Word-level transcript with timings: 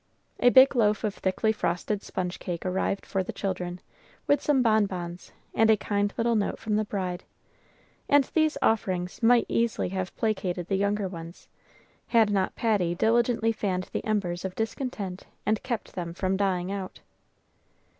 A 0.39 0.49
big 0.49 0.75
loaf 0.75 1.03
of 1.03 1.13
thickly 1.13 1.51
frosted 1.51 2.01
sponge 2.01 2.39
cake 2.39 2.65
arrived 2.65 3.05
for 3.05 3.21
the 3.21 3.31
children, 3.31 3.79
with 4.25 4.41
some 4.41 4.63
bon 4.63 4.87
bons, 4.87 5.31
and 5.53 5.69
a 5.69 5.77
kind 5.77 6.11
little 6.17 6.33
note 6.35 6.57
from 6.57 6.75
the 6.75 6.83
bride; 6.85 7.23
and 8.09 8.23
these 8.33 8.57
offerings 8.63 9.21
might 9.21 9.45
easily 9.47 9.89
have 9.89 10.17
placated 10.17 10.69
the 10.69 10.75
younger 10.75 11.07
ones, 11.07 11.47
had 12.07 12.31
not 12.31 12.55
Patty 12.55 12.95
diligently 12.95 13.51
fanned 13.51 13.89
the 13.93 14.03
embers 14.03 14.43
of 14.43 14.55
discontent 14.55 15.27
and 15.45 15.61
kept 15.61 15.93
them 15.93 16.15
from 16.15 16.35
dying 16.35 16.71
out. 16.71 17.01